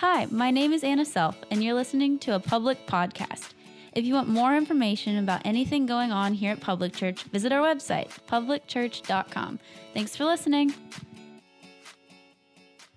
[0.00, 3.54] Hi, my name is Anna Self, and you're listening to a public podcast.
[3.94, 7.62] If you want more information about anything going on here at Public Church, visit our
[7.62, 9.58] website, publicchurch.com.
[9.94, 10.74] Thanks for listening.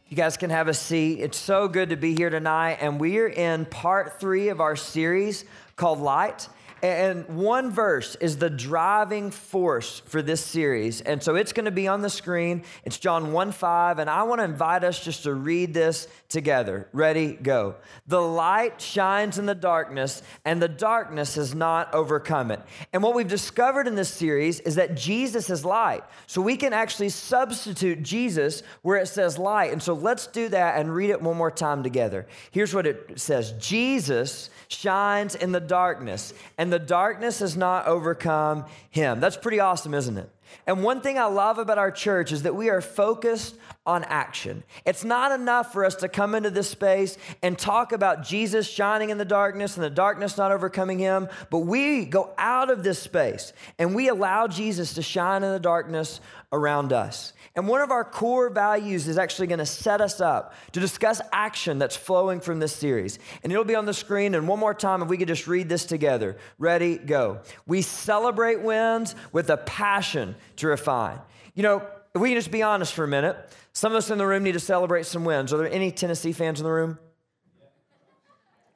[0.10, 1.22] You guys can have a seat.
[1.22, 4.76] It's so good to be here tonight, and we are in part three of our
[4.76, 5.46] series
[5.78, 6.50] called Light.
[6.82, 11.02] And one verse is the driving force for this series.
[11.02, 12.64] And so it's going to be on the screen.
[12.86, 14.00] It's John 1 5.
[14.00, 16.88] And I want to invite us just to read this together.
[16.94, 17.34] Ready?
[17.34, 17.76] Go.
[18.08, 22.62] The light shines in the darkness, and the darkness has not overcome it.
[22.94, 26.04] And what we've discovered in this series is that Jesus is light.
[26.28, 29.74] So we can actually substitute Jesus where it says light.
[29.74, 32.28] And so let's do that and read it one more time together.
[32.52, 38.66] Here's what it says Jesus shines in the darkness, and the darkness has not overcome
[38.90, 39.20] him.
[39.20, 40.30] That's pretty awesome, isn't it?
[40.66, 43.56] And one thing I love about our church is that we are focused
[43.86, 44.64] on action.
[44.86, 49.10] It's not enough for us to come into this space and talk about Jesus shining
[49.10, 53.00] in the darkness and the darkness not overcoming him, but we go out of this
[53.00, 56.20] space and we allow Jesus to shine in the darkness
[56.52, 57.34] around us.
[57.56, 61.22] And one of our core values is actually going to set us up to discuss
[61.32, 63.20] action that's flowing from this series.
[63.44, 64.34] And it'll be on the screen.
[64.36, 66.38] And one more time, if we could just read this together.
[66.58, 67.42] Ready, go.
[67.68, 71.20] We celebrate wins with a passion to refine.
[71.54, 73.38] You know, if we can just be honest for a minute,
[73.74, 75.54] some of us in the room need to celebrate some wins.
[75.54, 76.98] Are there any Tennessee fans in the room?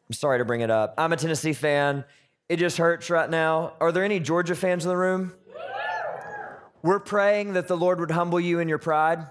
[0.10, 0.94] I'm sorry to bring it up.
[0.98, 2.06] I'm a Tennessee fan.
[2.50, 3.74] It just hurts right now.
[3.80, 5.34] Are there any Georgia fans in the room?
[6.84, 9.26] We're praying that the Lord would humble you in your pride.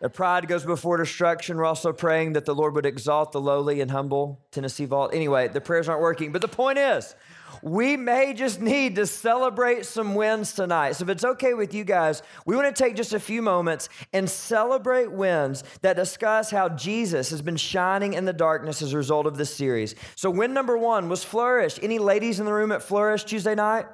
[0.00, 1.58] That pride goes before destruction.
[1.58, 4.40] We're also praying that the Lord would exalt the lowly and humble.
[4.52, 5.10] Tennessee Vols.
[5.12, 6.32] Anyway, the prayers aren't working.
[6.32, 7.14] But the point is,
[7.62, 10.92] we may just need to celebrate some wins tonight.
[10.92, 13.88] So, if it's okay with you guys, we want to take just a few moments
[14.14, 18.96] and celebrate wins that discuss how Jesus has been shining in the darkness as a
[18.96, 19.94] result of this series.
[20.14, 21.78] So, win number one was Flourish.
[21.82, 23.86] Any ladies in the room at Flourish Tuesday night?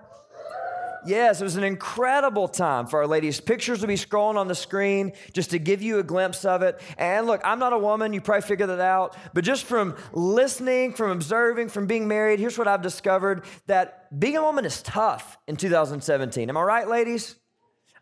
[1.05, 3.41] Yes, it was an incredible time for our ladies.
[3.41, 6.81] Pictures will be scrolling on the screen just to give you a glimpse of it.
[6.97, 10.93] And look, I'm not a woman, you probably figured that out, but just from listening,
[10.93, 15.39] from observing, from being married, here's what I've discovered that being a woman is tough
[15.49, 16.49] in 2017.
[16.49, 17.37] Am I right, ladies?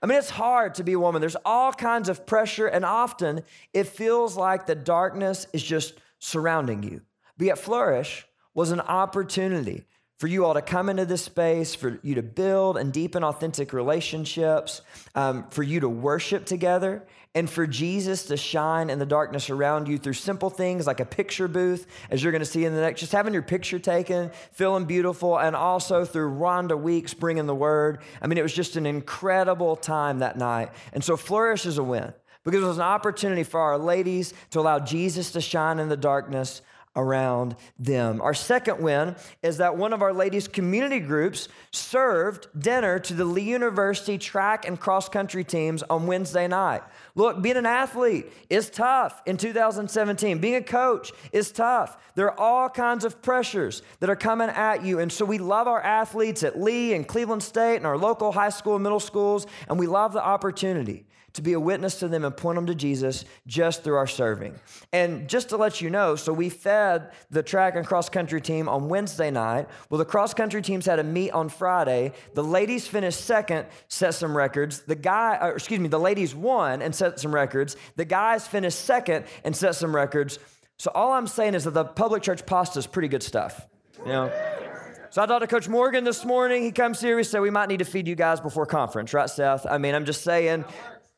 [0.02, 1.20] I mean, it's hard to be a woman.
[1.20, 3.42] There's all kinds of pressure, and often
[3.72, 7.02] it feels like the darkness is just surrounding you.
[7.36, 9.86] But yet, Flourish was an opportunity
[10.20, 13.72] for you all to come into this space, for you to build and deepen authentic
[13.72, 14.82] relationships,
[15.14, 17.02] um, for you to worship together,
[17.34, 21.06] and for Jesus to shine in the darkness around you through simple things like a
[21.06, 24.30] picture booth, as you're going to see in the next, just having your picture taken,
[24.52, 28.02] feeling beautiful, and also through Rhonda Weeks bringing the word.
[28.20, 30.68] I mean, it was just an incredible time that night.
[30.92, 32.12] And so, Flourish is a win
[32.44, 35.96] because it was an opportunity for our ladies to allow Jesus to shine in the
[35.96, 36.60] darkness
[36.96, 38.20] around them.
[38.20, 43.24] Our second win is that one of our ladies' community groups served dinner to the
[43.24, 46.82] Lee University track and cross country teams on Wednesday night.
[47.14, 50.38] Look, being an athlete is tough in 2017.
[50.38, 51.96] Being a coach is tough.
[52.16, 54.98] There are all kinds of pressures that are coming at you.
[54.98, 58.50] And so we love our athletes at Lee and Cleveland State and our local high
[58.50, 61.04] school and middle schools, and we love the opportunity
[61.34, 64.58] to be a witness to them and point them to Jesus just through our serving.
[64.92, 68.68] And just to let you know, so we fed the track and cross country team
[68.68, 69.68] on Wednesday night.
[69.88, 72.12] Well, the cross country teams had a meet on Friday.
[72.34, 74.82] The ladies finished second, set some records.
[74.82, 77.76] The guy, or excuse me, the ladies won and set some records.
[77.96, 80.38] The guys finished second and set some records.
[80.78, 83.66] So all I'm saying is that the public church pasta is pretty good stuff.
[83.98, 84.32] You know.
[85.10, 86.62] So I talked to Coach Morgan this morning.
[86.62, 87.18] He comes here.
[87.18, 89.66] He said we might need to feed you guys before conference, right, Seth?
[89.68, 90.64] I mean, I'm just saying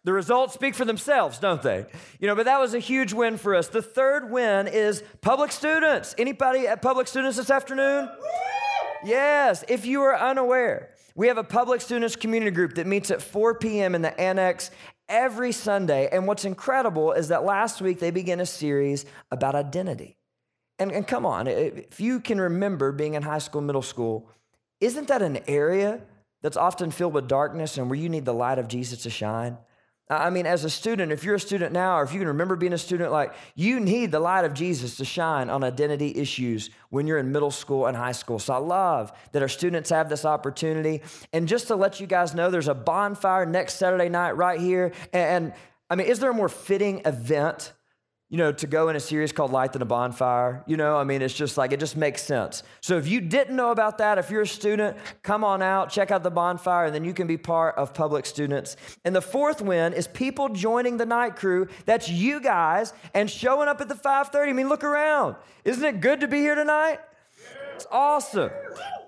[0.04, 1.86] the results speak for themselves, don't they?
[2.18, 3.68] You know, but that was a huge win for us.
[3.68, 6.14] The third win is public students.
[6.18, 8.08] Anybody at public students this afternoon?
[9.04, 13.22] Yes, if you are unaware, we have a public students community group that meets at
[13.22, 13.94] 4 p.m.
[13.94, 14.70] in the annex
[15.08, 16.08] every Sunday.
[16.10, 20.16] And what's incredible is that last week they began a series about identity.
[20.78, 24.28] And, and come on, if you can remember being in high school, middle school,
[24.80, 26.00] isn't that an area
[26.40, 29.58] that's often filled with darkness and where you need the light of Jesus to shine?
[30.16, 32.56] I mean, as a student, if you're a student now, or if you can remember
[32.56, 36.70] being a student, like you need the light of Jesus to shine on identity issues
[36.90, 38.38] when you're in middle school and high school.
[38.38, 41.02] So I love that our students have this opportunity.
[41.32, 44.92] And just to let you guys know, there's a bonfire next Saturday night right here.
[45.12, 45.54] And, and
[45.88, 47.72] I mean, is there a more fitting event
[48.32, 50.64] you know, to go in a series called Light Than a Bonfire.
[50.66, 52.62] You know, I mean, it's just like, it just makes sense.
[52.80, 56.10] So if you didn't know about that, if you're a student, come on out, check
[56.10, 58.76] out the bonfire, and then you can be part of public students.
[59.04, 61.68] And the fourth win is people joining the night crew.
[61.84, 64.48] That's you guys and showing up at the 5:30.
[64.48, 65.36] I mean, look around.
[65.66, 67.00] Isn't it good to be here tonight?
[67.74, 68.50] It's awesome.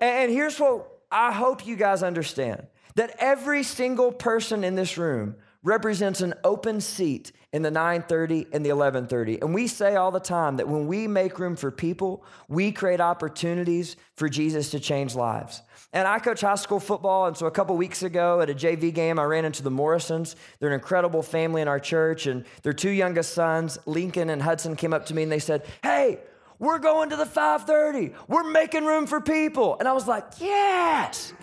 [0.01, 5.37] And here's what I hope you guys understand that every single person in this room
[5.65, 9.39] represents an open seat in the 9:30 and the 11:30.
[9.41, 13.01] And we say all the time that when we make room for people, we create
[13.01, 15.61] opportunities for Jesus to change lives.
[15.91, 18.91] And I coach high school football, and so a couple weeks ago at a JV
[18.91, 20.35] game, I ran into the Morrisons.
[20.59, 24.75] They're an incredible family in our church, and their two youngest sons, Lincoln and Hudson,
[24.75, 26.19] came up to me and they said, "Hey,
[26.59, 28.13] we're going to the 5:30.
[28.27, 31.33] We're making room for people." And I was like, "Yes."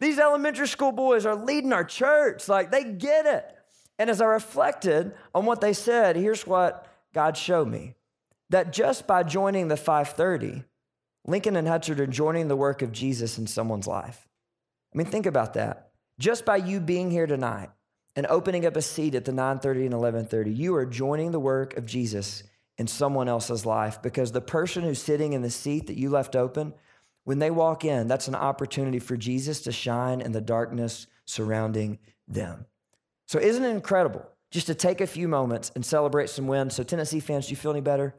[0.00, 2.48] These elementary school boys are leading our church.
[2.48, 3.54] Like they get it.
[4.00, 7.96] And as I reflected on what they said, here's what God showed me
[8.48, 10.64] that just by joining the 530,
[11.26, 14.26] Lincoln and Hudson are joining the work of Jesus in someone's life.
[14.94, 15.90] I mean, think about that.
[16.18, 17.68] Just by you being here tonight
[18.16, 21.76] and opening up a seat at the 9:30 and 11:30, you are joining the work
[21.76, 22.42] of Jesus
[22.78, 26.34] in someone else's life because the person who's sitting in the seat that you left
[26.34, 26.72] open,
[27.24, 31.98] when they walk in, that's an opportunity for Jesus to shine in the darkness surrounding
[32.26, 32.64] them.
[33.30, 36.74] So, isn't it incredible just to take a few moments and celebrate some wins?
[36.74, 38.12] So, Tennessee fans, do you feel any better?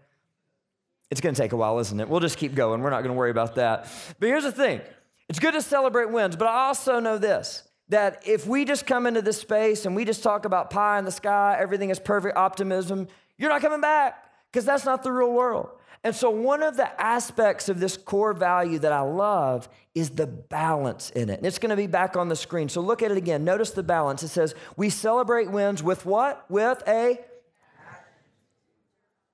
[1.10, 2.08] It's going to take a while, isn't it?
[2.08, 2.80] We'll just keep going.
[2.80, 3.92] We're not going to worry about that.
[4.22, 4.80] But here's the thing
[5.28, 9.06] it's good to celebrate wins, but I also know this that if we just come
[9.06, 12.38] into this space and we just talk about pie in the sky, everything is perfect
[12.38, 15.72] optimism, you're not coming back because that's not the real world.
[16.04, 20.26] And so, one of the aspects of this core value that I love is the
[20.26, 21.38] balance in it.
[21.38, 22.70] And it's going to be back on the screen.
[22.70, 23.44] So, look at it again.
[23.44, 24.24] Notice the balance.
[24.24, 26.50] It says, We celebrate wins with what?
[26.50, 27.20] With a,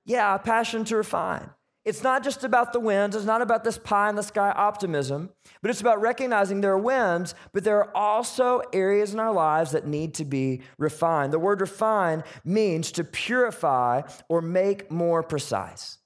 [0.04, 1.48] yeah, a passion to refine.
[1.88, 5.30] It's not just about the wins, it's not about this pie in the sky optimism,
[5.62, 9.70] but it's about recognizing there are wins, but there are also areas in our lives
[9.70, 11.32] that need to be refined.
[11.32, 15.97] The word refine means to purify or make more precise.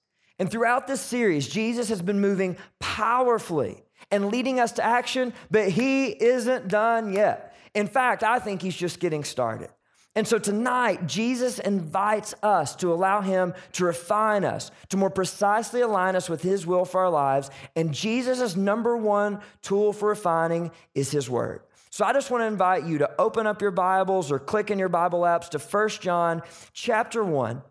[0.42, 5.68] And throughout this series, Jesus has been moving powerfully and leading us to action, but
[5.68, 7.54] he isn't done yet.
[7.74, 9.70] In fact, I think he's just getting started.
[10.16, 15.80] And so tonight, Jesus invites us to allow him to refine us, to more precisely
[15.80, 17.48] align us with his will for our lives.
[17.76, 21.62] And Jesus' number one tool for refining is his word.
[21.90, 24.80] So I just want to invite you to open up your Bibles or click in
[24.80, 26.42] your Bible apps to 1 John
[26.72, 27.62] chapter 1.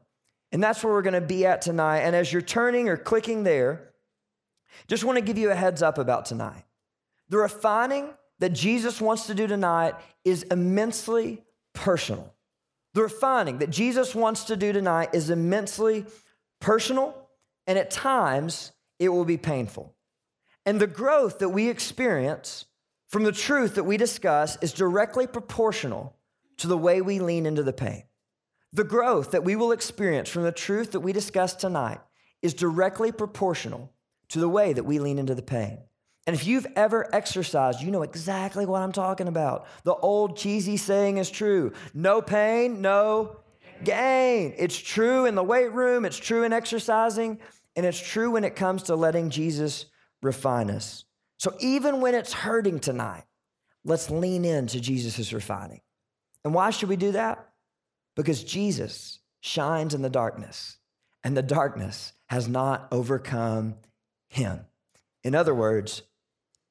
[0.51, 1.99] And that's where we're going to be at tonight.
[1.99, 3.91] And as you're turning or clicking there,
[4.87, 6.63] just want to give you a heads up about tonight.
[7.29, 8.09] The refining
[8.39, 9.95] that Jesus wants to do tonight
[10.25, 11.41] is immensely
[11.73, 12.33] personal.
[12.93, 16.05] The refining that Jesus wants to do tonight is immensely
[16.59, 17.15] personal,
[17.67, 19.93] and at times it will be painful.
[20.65, 22.65] And the growth that we experience
[23.07, 26.15] from the truth that we discuss is directly proportional
[26.57, 28.03] to the way we lean into the pain.
[28.73, 31.99] The growth that we will experience from the truth that we discussed tonight
[32.41, 33.91] is directly proportional
[34.29, 35.79] to the way that we lean into the pain.
[36.27, 39.65] And if you've ever exercised, you know exactly what I'm talking about.
[39.83, 43.37] The old cheesy saying is true no pain, no
[43.83, 44.53] gain.
[44.57, 47.39] It's true in the weight room, it's true in exercising,
[47.75, 49.87] and it's true when it comes to letting Jesus
[50.21, 51.05] refine us.
[51.37, 53.23] So even when it's hurting tonight,
[53.83, 55.81] let's lean into Jesus' refining.
[56.45, 57.50] And why should we do that?
[58.15, 60.77] Because Jesus shines in the darkness,
[61.23, 63.75] and the darkness has not overcome
[64.29, 64.61] him.
[65.23, 66.03] In other words,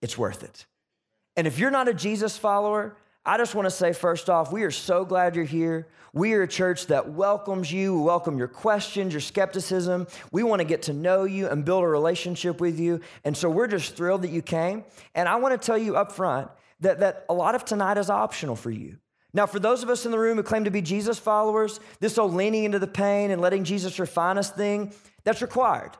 [0.02, 0.66] it's worth it.
[1.36, 4.62] And if you're not a Jesus follower, I just want to say first off, we
[4.62, 5.88] are so glad you're here.
[6.12, 7.96] We are a church that welcomes you.
[7.96, 10.06] We welcome your questions, your skepticism.
[10.32, 13.00] We want to get to know you and build a relationship with you.
[13.24, 14.84] And so we're just thrilled that you came.
[15.14, 16.50] And I want to tell you up front
[16.80, 18.96] that, that a lot of tonight is optional for you.
[19.32, 22.16] Now, for those of us in the room who claim to be Jesus followers, this
[22.16, 24.92] whole leaning into the pain and letting Jesus refine us thing,
[25.24, 25.92] that's required.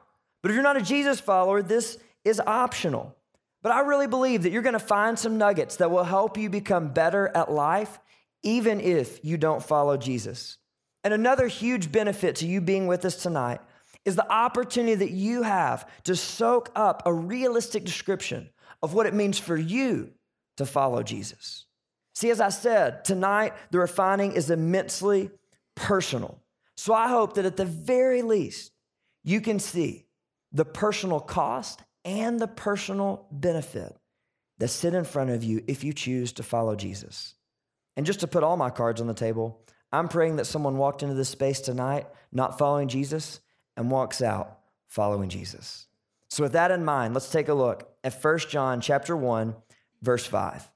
[0.43, 3.15] But if you're not a Jesus follower, this is optional.
[3.63, 6.49] But I really believe that you're going to find some nuggets that will help you
[6.49, 7.99] become better at life,
[8.43, 10.59] even if you don't follow Jesus.
[11.05, 13.61] And another huge benefit to you being with us tonight
[14.05, 18.49] is the opportunity that you have to soak up a realistic description
[18.83, 20.11] of what it means for you
[20.57, 21.67] to follow Jesus.
[22.15, 25.31] See, as I said, tonight the refining is immensely
[25.75, 26.41] personal.
[26.77, 28.73] So I hope that at the very least,
[29.23, 30.07] you can see
[30.53, 33.97] the personal cost and the personal benefit
[34.59, 37.35] that sit in front of you if you choose to follow Jesus.
[37.97, 39.63] And just to put all my cards on the table,
[39.93, 43.41] I'm praying that someone walked into this space tonight not following Jesus
[43.77, 45.87] and walks out following Jesus.
[46.29, 49.55] So with that in mind, let's take a look at 1 John chapter 1
[50.03, 50.70] verse 5.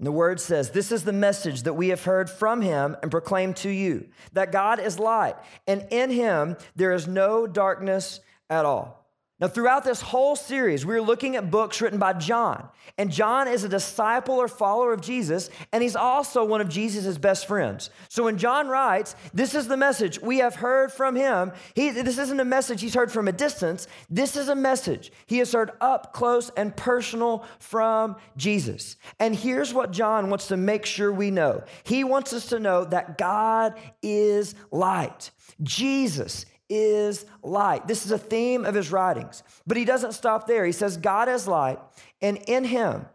[0.00, 3.10] And the word says, This is the message that we have heard from him and
[3.10, 8.64] proclaimed to you that God is light, and in him there is no darkness at
[8.64, 8.99] all.
[9.40, 12.68] Now, throughout this whole series, we're looking at books written by John.
[12.98, 17.16] And John is a disciple or follower of Jesus, and he's also one of Jesus'
[17.16, 17.88] best friends.
[18.10, 22.18] So when John writes, This is the message we have heard from him, he, this
[22.18, 23.86] isn't a message he's heard from a distance.
[24.10, 28.96] This is a message he has heard up close and personal from Jesus.
[29.18, 32.84] And here's what John wants to make sure we know he wants us to know
[32.84, 35.30] that God is light.
[35.62, 37.86] Jesus is light.
[37.86, 39.42] This is a theme of his writings.
[39.66, 40.64] But he doesn't stop there.
[40.64, 41.78] He says, God is light,
[42.22, 43.06] and in him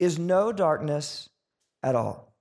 [0.00, 1.28] is no darkness
[1.82, 2.32] at all.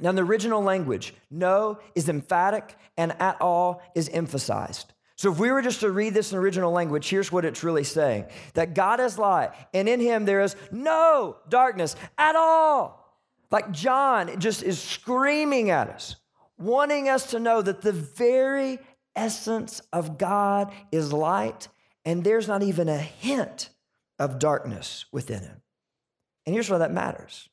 [0.00, 4.92] Now, in the original language, no is emphatic and at all is emphasized.
[5.16, 7.84] So, if we were just to read this in original language, here's what it's really
[7.84, 8.24] saying
[8.54, 13.00] that God is light, and in him there is no darkness at all.
[13.50, 16.16] Like John just is screaming at us,
[16.56, 18.78] wanting us to know that the very
[19.20, 21.68] essence of God is light,
[22.04, 23.68] and there's not even a hint
[24.18, 25.60] of darkness within him.
[26.46, 27.48] And here's why that matters.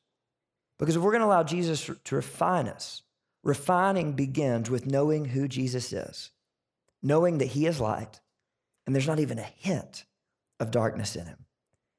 [0.78, 3.02] Because if we're going to allow Jesus to refine us,
[3.44, 6.30] refining begins with knowing who Jesus is,
[7.02, 8.20] knowing that he is light,
[8.86, 10.06] and there's not even a hint
[10.60, 11.44] of darkness in him.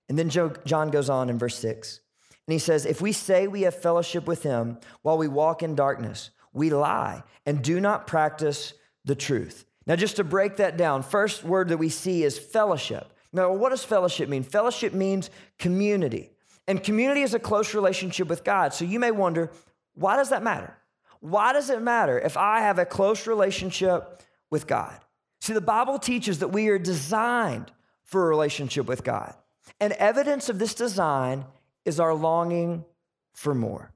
[0.08, 2.00] And then John goes on in verse 6,
[2.48, 5.76] and he says, If we say we have fellowship with him while we walk in
[5.76, 8.74] darkness, we lie and do not practice
[9.10, 9.66] the truth.
[9.86, 13.12] Now, just to break that down, first word that we see is fellowship.
[13.34, 14.44] Now, what does fellowship mean?
[14.44, 16.30] Fellowship means community.
[16.68, 18.74] And community is a close relationship with God.
[18.74, 19.52] So you may wonder,
[19.96, 20.78] why does that matter?
[21.20, 24.98] Why does it matter if I have a close relationship with God?
[25.42, 27.72] See, the Bible teaches that we are designed
[28.06, 29.34] for a relationship with God.
[29.80, 31.46] And evidence of this design
[31.84, 32.86] is our longing
[33.34, 33.92] for more.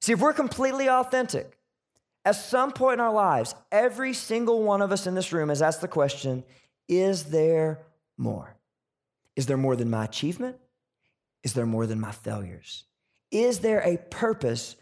[0.00, 1.58] See, if we're completely authentic,
[2.24, 5.60] at some point in our lives, every single one of us in this room has
[5.60, 6.44] asked the question
[6.88, 8.56] Is there more?
[9.36, 10.56] Is there more than my achievement?
[11.42, 12.84] Is there more than my failures?
[13.30, 14.76] Is there a purpose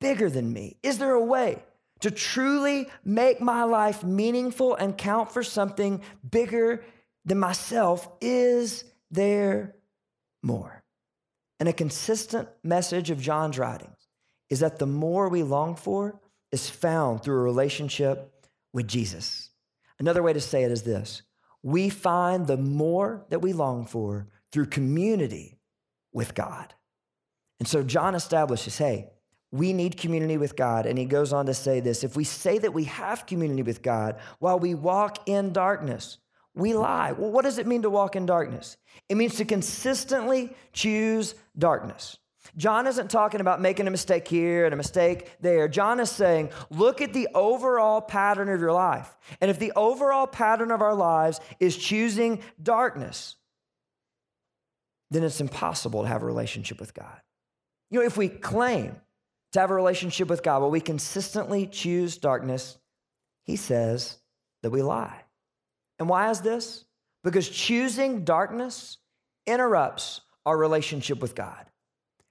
[0.00, 0.76] bigger than me?
[0.82, 1.62] Is there a way
[2.00, 6.84] to truly make my life meaningful and count for something bigger
[7.24, 8.08] than myself?
[8.20, 9.76] Is there
[10.42, 10.82] more?
[11.60, 14.08] And a consistent message of John's writings
[14.48, 16.20] is that the more we long for,
[16.52, 19.50] is found through a relationship with Jesus.
[19.98, 21.22] Another way to say it is this
[21.62, 25.58] we find the more that we long for through community
[26.12, 26.72] with God.
[27.58, 29.10] And so John establishes hey,
[29.50, 30.86] we need community with God.
[30.86, 33.82] And he goes on to say this if we say that we have community with
[33.82, 36.18] God while we walk in darkness,
[36.54, 37.12] we lie.
[37.12, 38.76] Well, what does it mean to walk in darkness?
[39.08, 42.18] It means to consistently choose darkness.
[42.56, 45.68] John isn't talking about making a mistake here and a mistake there.
[45.68, 49.16] John is saying, look at the overall pattern of your life.
[49.40, 53.36] And if the overall pattern of our lives is choosing darkness,
[55.10, 57.20] then it's impossible to have a relationship with God.
[57.90, 58.96] You know, if we claim
[59.52, 62.78] to have a relationship with God, but we consistently choose darkness,
[63.44, 64.18] he says
[64.62, 65.22] that we lie.
[65.98, 66.84] And why is this?
[67.24, 68.98] Because choosing darkness
[69.46, 71.64] interrupts our relationship with God.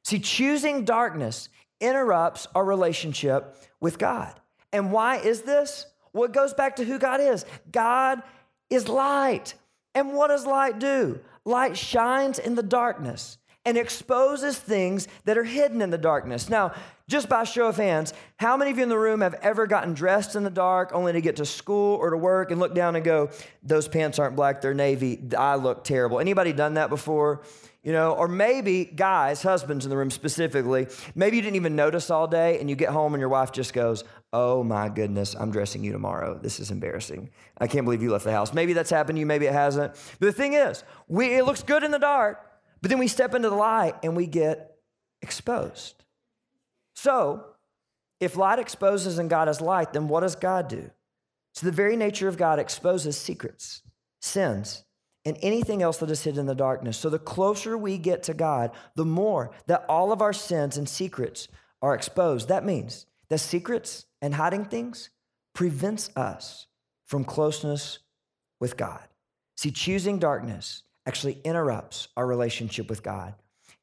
[0.08, 1.50] See, choosing darkness
[1.82, 4.40] interrupts our relationship with God.
[4.72, 5.86] And why is this?
[6.14, 7.46] Well, it goes back to who God is.
[7.74, 8.24] God
[8.70, 9.56] is light.
[9.94, 11.20] And what does light do?
[11.44, 16.48] Light shines in the darkness and exposes things that are hidden in the darkness.
[16.48, 16.72] Now,
[17.10, 19.94] just by show of hands, how many of you in the room have ever gotten
[19.94, 22.96] dressed in the dark only to get to school or to work and look down
[22.96, 23.30] and go,
[23.62, 26.22] those pants aren't black, they're navy, I look terrible.
[26.22, 27.42] Anybody done that before?
[27.88, 32.10] You know, or maybe guys, husbands in the room specifically, maybe you didn't even notice
[32.10, 34.04] all day and you get home and your wife just goes,
[34.34, 36.38] Oh my goodness, I'm dressing you tomorrow.
[36.38, 37.30] This is embarrassing.
[37.60, 38.54] I can't believe you left the house.
[38.54, 39.94] Maybe that's happened to you, maybe it hasn't.
[40.20, 42.46] But the thing is, we, it looks good in the dark,
[42.82, 44.76] but then we step into the light and we get
[45.22, 46.04] exposed.
[46.94, 47.46] So,
[48.20, 50.92] if light exposes and God is light, then what does God do?
[51.54, 53.82] So, the very nature of God exposes secrets,
[54.20, 54.84] sins,
[55.28, 56.98] and anything else that is hidden in the darkness.
[56.98, 60.88] So the closer we get to God, the more that all of our sins and
[60.88, 61.50] secrets
[61.82, 62.48] are exposed.
[62.48, 65.10] That means that secrets and hiding things
[65.54, 66.68] prevents us
[67.08, 68.00] from closeness
[68.62, 69.06] with God.
[69.58, 73.34] See, choosing darkness actually interrupts our relationship with God.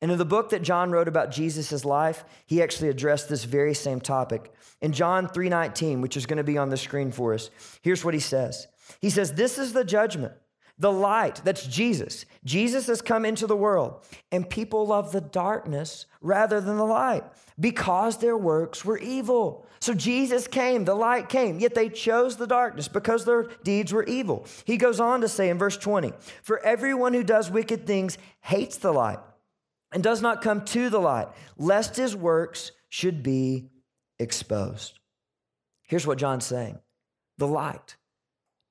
[0.01, 3.75] And in the book that John wrote about Jesus' life, he actually addressed this very
[3.75, 4.51] same topic.
[4.81, 7.51] In John 3:19, which is going to be on the screen for us,
[7.83, 8.67] here's what he says.
[9.03, 10.33] He says, This is the judgment.
[10.79, 12.25] The light, that's Jesus.
[12.45, 17.23] Jesus has come into the world, and people love the darkness rather than the light
[17.61, 19.67] because their works were evil.
[19.79, 24.05] So Jesus came, the light came, yet they chose the darkness because their deeds were
[24.05, 24.47] evil.
[24.65, 26.13] He goes on to say in verse 20
[26.43, 29.21] For everyone who does wicked things hates the light
[29.93, 33.69] and does not come to the light, lest his works should be
[34.19, 34.99] exposed.
[35.85, 36.81] Here's what John's saying
[37.39, 37.97] the light.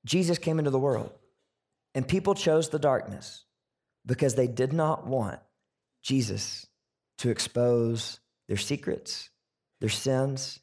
[0.05, 1.13] Jesus came into the world.
[1.95, 3.45] And people chose the darkness
[4.05, 5.39] because they did not want
[6.01, 6.67] Jesus
[7.19, 9.29] to expose their secrets,
[9.79, 10.59] their sins,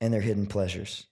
[0.00, 1.06] and their hidden pleasures.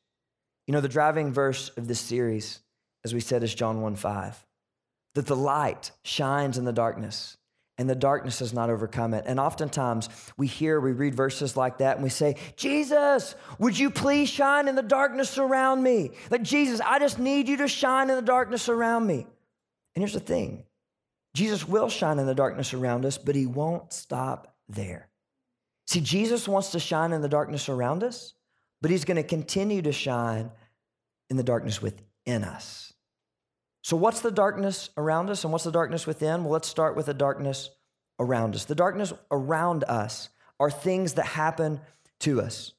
[0.67, 2.61] You know, the driving verse of this series,
[3.05, 4.47] as we said, is John 1 5,
[5.15, 7.37] that the light shines in the darkness
[7.81, 9.25] and the darkness has not overcome it.
[9.27, 13.89] And oftentimes we hear, we read verses like that and we say, Jesus, would you
[13.91, 16.11] please shine in the darkness around me?
[16.31, 19.27] Like, Jesus, I just need you to shine in the darkness around me.
[20.01, 20.65] And here's the thing
[21.35, 25.11] Jesus will shine in the darkness around us, but he won't stop there.
[25.89, 28.33] See, Jesus wants to shine in the darkness around us,
[28.81, 30.53] but he's going to continue to shine
[31.29, 32.95] in the darkness within us.
[33.83, 36.45] So, what's the darkness around us and what's the darkness within?
[36.45, 37.69] Well, let's start with the darkness
[38.19, 38.65] around us.
[38.65, 41.79] The darkness around us are things that happen
[42.21, 42.73] to us.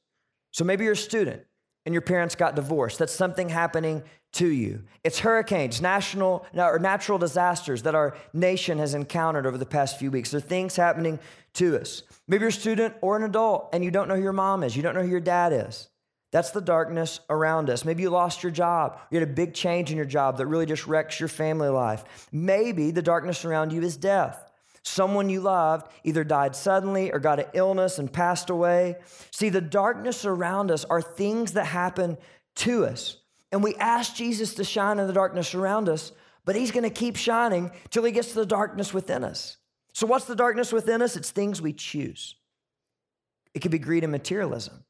[0.49, 1.43] So, maybe you're a student
[1.85, 2.99] and your parents got divorced.
[2.99, 4.83] That's something happening to you.
[5.03, 10.11] It's hurricanes, national or natural disasters that our nation has encountered over the past few
[10.11, 10.31] weeks.
[10.31, 11.19] There are things happening
[11.55, 12.03] to us.
[12.27, 14.75] Maybe you're a student or an adult and you don't know who your mom is,
[14.75, 15.89] you don't know who your dad is.
[16.31, 17.83] That's the darkness around us.
[17.83, 18.99] Maybe you lost your job.
[19.09, 22.29] You had a big change in your job that really just wrecks your family life.
[22.31, 24.50] Maybe the darkness around you is death.
[24.83, 28.95] Someone you loved either died suddenly or got an illness and passed away.
[29.31, 32.17] See, the darkness around us are things that happen
[32.55, 33.17] to us.
[33.51, 36.11] And we ask Jesus to shine in the darkness around us,
[36.45, 39.57] but he's going to keep shining till he gets to the darkness within us.
[39.93, 41.15] So, what's the darkness within us?
[41.15, 42.35] It's things we choose.
[43.53, 44.85] It could be greed and materialism.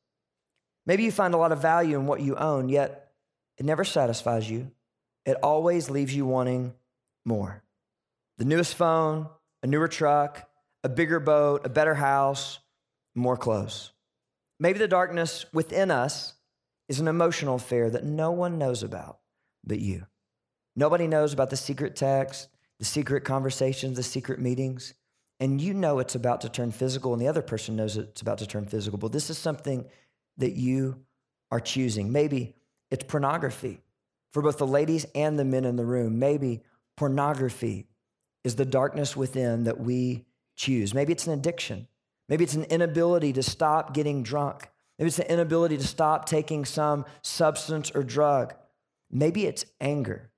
[0.86, 3.12] Maybe you find a lot of value in what you own, yet
[3.57, 4.71] it never satisfies you.
[5.25, 6.74] It always leaves you wanting
[7.25, 7.63] more.
[8.38, 9.27] The newest phone,
[9.63, 10.50] a newer truck,
[10.84, 12.60] a bigger boat, a better house,
[13.15, 13.91] more clothes.
[14.60, 16.34] Maybe the darkness within us
[16.88, 19.19] is an emotional affair that no one knows about
[19.63, 20.06] but you.
[20.76, 24.93] Nobody knows about the secret text, the secret conversations, the secret meetings.
[25.39, 28.38] And you know it's about to turn physical, and the other person knows it's about
[28.39, 29.00] to turn physical.
[29.00, 29.86] But this is something
[30.38, 31.02] that you
[31.52, 32.12] are choosing.
[32.12, 32.56] Maybe
[32.89, 33.82] it's pornography
[34.32, 36.19] for both the ladies and the men in the room.
[36.19, 36.62] Maybe
[36.95, 37.88] pornography
[38.43, 40.25] is the darkness within that we
[40.56, 40.93] choose.
[40.93, 41.88] Maybe it's an addiction.
[42.30, 44.69] Maybe it's an inability to stop getting drunk.
[44.97, 48.54] Maybe it's an inability to stop taking some substance or drug.
[49.10, 50.32] Maybe it's anger.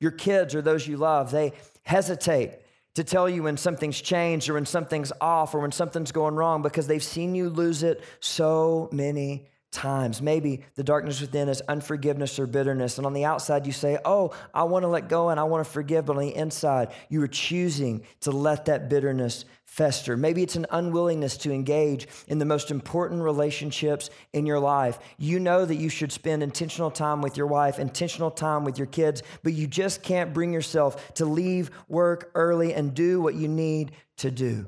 [0.00, 2.58] Your kids or those you love, they hesitate
[2.94, 6.62] to tell you when something's changed or when something's off or when something's going wrong
[6.62, 10.22] because they've seen you lose it so many times.
[10.22, 12.98] Maybe the darkness within is unforgiveness or bitterness.
[12.98, 15.64] And on the outside, you say, Oh, I want to let go and I want
[15.64, 16.06] to forgive.
[16.06, 20.16] But on the inside, you are choosing to let that bitterness fester.
[20.16, 24.98] Maybe it's an unwillingness to engage in the most important relationships in your life.
[25.18, 28.86] You know that you should spend intentional time with your wife, intentional time with your
[28.86, 33.48] kids, but you just can't bring yourself to leave work early and do what you
[33.48, 34.66] need to do.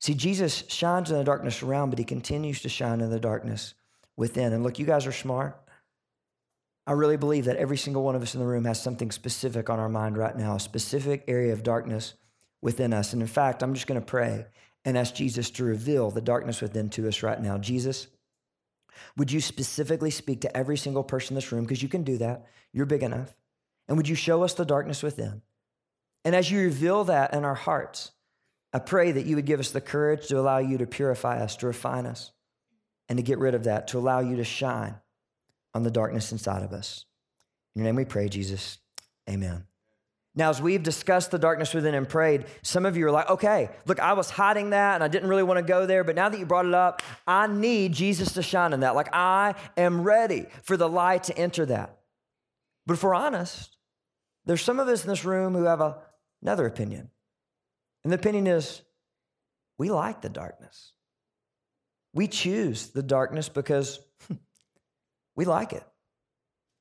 [0.00, 3.74] See, Jesus shines in the darkness around, but he continues to shine in the darkness
[4.16, 4.52] within.
[4.52, 5.60] And look, you guys are smart.
[6.86, 9.68] I really believe that every single one of us in the room has something specific
[9.68, 12.14] on our mind right now, a specific area of darkness
[12.62, 13.12] within us.
[13.12, 14.46] And in fact, I'm just going to pray
[14.84, 17.58] and ask Jesus to reveal the darkness within to us right now.
[17.58, 18.06] Jesus,
[19.16, 21.64] would you specifically speak to every single person in this room?
[21.64, 22.46] Because you can do that.
[22.72, 23.34] You're big enough.
[23.86, 25.42] And would you show us the darkness within?
[26.24, 28.12] And as you reveal that in our hearts,
[28.72, 31.56] I pray that you would give us the courage to allow you to purify us,
[31.56, 32.32] to refine us,
[33.08, 34.94] and to get rid of that, to allow you to shine
[35.74, 37.04] on the darkness inside of us.
[37.74, 38.78] In your name we pray, Jesus.
[39.28, 39.64] Amen.
[40.36, 43.68] Now, as we've discussed the darkness within and prayed, some of you are like, okay,
[43.86, 46.28] look, I was hiding that and I didn't really want to go there, but now
[46.28, 48.94] that you brought it up, I need Jesus to shine in that.
[48.94, 51.98] Like, I am ready for the light to enter that.
[52.86, 53.76] But if we're honest,
[54.46, 55.98] there's some of us in this room who have a,
[56.42, 57.10] another opinion.
[58.04, 58.82] And the opinion is
[59.78, 60.92] we like the darkness.
[62.12, 64.34] We choose the darkness because hmm,
[65.36, 65.84] we like it.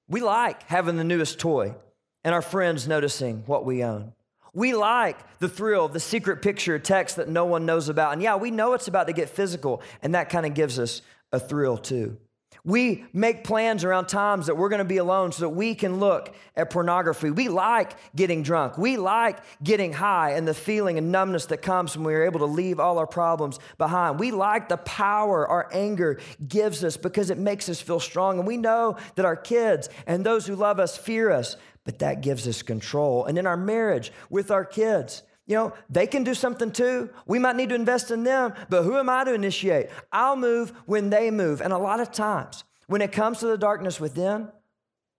[0.07, 1.75] We like having the newest toy
[2.23, 4.13] and our friends noticing what we own.
[4.53, 8.13] We like the thrill of the secret picture text that no one knows about.
[8.13, 11.01] And yeah, we know it's about to get physical, and that kind of gives us
[11.31, 12.17] a thrill too.
[12.65, 15.99] We make plans around times that we're going to be alone so that we can
[15.99, 17.31] look at pornography.
[17.31, 18.77] We like getting drunk.
[18.77, 22.45] We like getting high and the feeling and numbness that comes when we're able to
[22.45, 24.19] leave all our problems behind.
[24.19, 28.39] We like the power our anger gives us because it makes us feel strong.
[28.39, 32.21] And we know that our kids and those who love us fear us, but that
[32.21, 33.25] gives us control.
[33.25, 37.09] And in our marriage with our kids, you know, they can do something too.
[37.25, 39.89] We might need to invest in them, but who am I to initiate?
[40.11, 41.59] I'll move when they move.
[41.59, 44.49] And a lot of times, when it comes to the darkness within,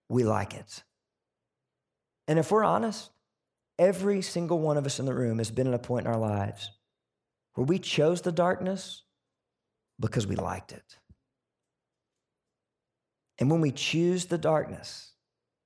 [0.09, 0.85] we like it.
[2.29, 3.11] And if we're honest,
[3.77, 6.21] every single one of us in the room has been at a point in our
[6.21, 6.71] lives
[7.55, 9.03] where we chose the darkness
[9.99, 10.97] because we liked it.
[13.41, 15.11] And when we choose the darkness,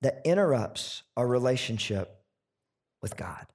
[0.00, 2.22] that interrupts our relationship
[3.02, 3.46] with God.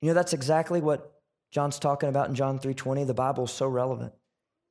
[0.00, 3.04] You know, that's exactly what John's talking about in John 3:20.
[3.04, 4.12] The Bible is so relevant.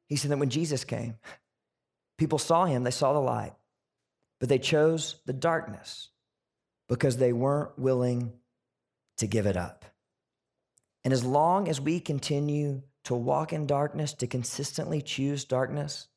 [0.08, 1.18] He said that when Jesus came,
[2.18, 3.54] people saw him, they saw the light,
[4.40, 6.10] but they chose the darkness
[6.88, 8.34] because they weren't willing
[9.18, 9.86] to give it up.
[11.04, 16.08] And as long as we continue to walk in darkness, to consistently choose darkness,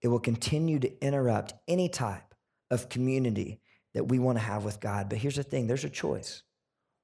[0.00, 2.34] it will continue to interrupt any type
[2.70, 3.60] of community
[3.94, 5.08] that we want to have with God.
[5.08, 6.42] But here's the thing there's a choice.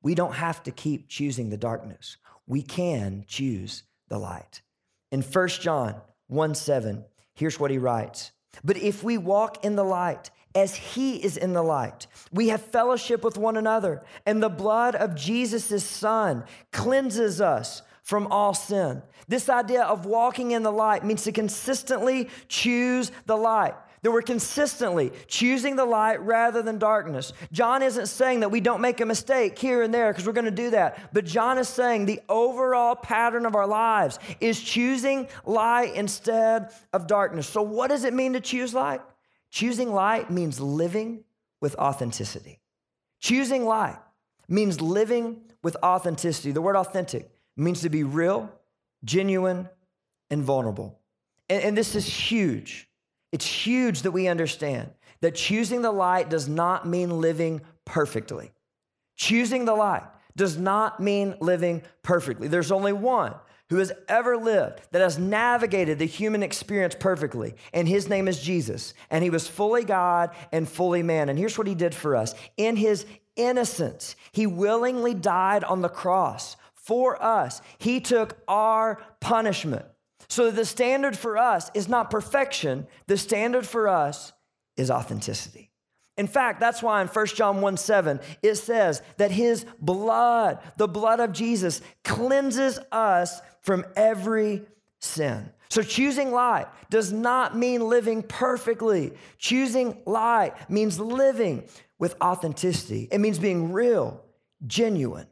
[0.03, 2.17] We don't have to keep choosing the darkness.
[2.47, 4.63] We can choose the light.
[5.13, 8.33] In 1 John 1 7, here's what he writes
[8.65, 12.61] But if we walk in the light, as he is in the light, we have
[12.61, 19.03] fellowship with one another, and the blood of Jesus' Son cleanses us from all sin.
[19.29, 24.23] This idea of walking in the light means to consistently choose the light that we're
[24.23, 27.33] consistently choosing the light rather than darkness.
[27.53, 30.47] John isn't saying that we don't make a mistake here and there because we're going
[30.47, 31.13] to do that.
[31.13, 37.07] But John is saying the overall pattern of our lives is choosing light instead of
[37.07, 37.49] darkness.
[37.49, 39.01] So, what does it mean to choose light?
[39.51, 41.25] Choosing light means living
[41.61, 42.61] with authenticity.
[43.21, 43.99] Choosing light
[44.49, 46.53] means living with authenticity.
[46.53, 48.51] The word authentic means to be real,
[49.05, 49.69] genuine,
[50.31, 50.99] and vulnerable.
[51.51, 52.89] And, and this is huge
[53.33, 54.91] it's huge that we understand
[55.21, 58.53] that choosing the light does not mean living perfectly.
[59.17, 60.05] Choosing the light
[60.37, 62.49] does not mean living perfectly.
[62.49, 63.35] There's only one
[63.69, 68.43] who has ever lived that has navigated the human experience perfectly, and his name is
[68.43, 68.95] Jesus.
[69.11, 71.29] And he was fully God and fully man.
[71.29, 75.89] And here's what he did for us in his innocence, he willingly died on the
[75.89, 77.63] cross for us.
[77.79, 79.87] He took our punishment.
[80.29, 84.33] So the standard for us is not perfection, the standard for us
[84.77, 85.71] is authenticity.
[86.17, 90.89] In fact, that's why in 1 John 1 7, it says that his blood, the
[90.89, 94.63] blood of Jesus, cleanses us from every
[95.01, 95.51] sin.
[95.71, 99.13] So choosing light does not mean living perfectly.
[99.39, 101.65] Choosing light means living
[101.99, 104.23] with authenticity, it means being real,
[104.67, 105.29] genuine,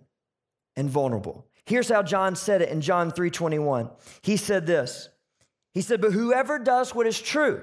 [0.76, 1.47] and vulnerable.
[1.68, 3.90] Here's how John said it in John 3:21.
[4.22, 5.10] He said this.
[5.74, 7.62] He said, "But whoever does what is true,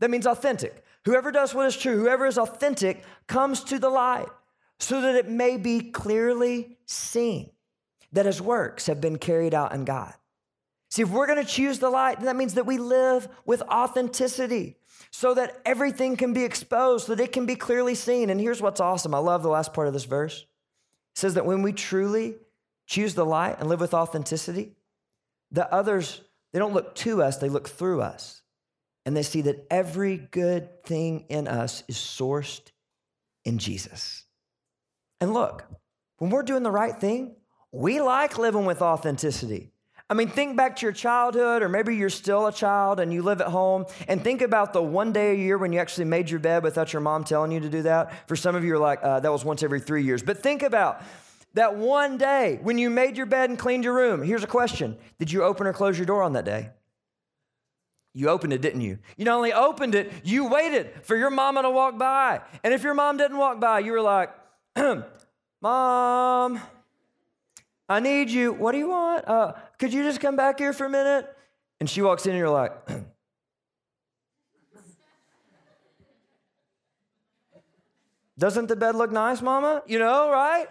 [0.00, 0.84] that means authentic.
[1.06, 4.28] Whoever does what is true, whoever is authentic comes to the light
[4.78, 7.50] so that it may be clearly seen
[8.12, 10.12] that his works have been carried out in God."
[10.90, 13.62] See, if we're going to choose the light, then that means that we live with
[13.62, 14.76] authenticity
[15.10, 18.28] so that everything can be exposed, so that it can be clearly seen.
[18.28, 19.14] And here's what's awesome.
[19.14, 20.42] I love the last part of this verse.
[20.42, 22.36] It says that when we truly
[22.88, 24.72] choose the light and live with authenticity,
[25.52, 26.22] the others,
[26.52, 28.42] they don't look to us, they look through us.
[29.06, 32.60] And they see that every good thing in us is sourced
[33.44, 34.24] in Jesus.
[35.20, 35.64] And look,
[36.18, 37.36] when we're doing the right thing,
[37.72, 39.70] we like living with authenticity.
[40.10, 43.22] I mean, think back to your childhood, or maybe you're still a child and you
[43.22, 46.30] live at home, and think about the one day a year when you actually made
[46.30, 48.26] your bed without your mom telling you to do that.
[48.26, 50.22] For some of you, are like, uh, that was once every three years.
[50.22, 51.02] But think about
[51.54, 54.22] that one day when you made your bed and cleaned your room.
[54.22, 56.70] Here's a question Did you open or close your door on that day?
[58.14, 58.98] You opened it, didn't you?
[59.16, 62.40] You not only opened it, you waited for your mama to walk by.
[62.64, 64.30] And if your mom didn't walk by, you were like,
[65.60, 66.60] Mom,
[67.88, 68.52] I need you.
[68.52, 69.28] What do you want?
[69.28, 71.32] Uh, could you just come back here for a minute?
[71.80, 72.72] And she walks in and you're like,
[78.38, 79.82] Doesn't the bed look nice, mama?
[79.86, 80.68] You know, right?